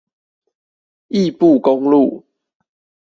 [1.09, 2.25] 義布公路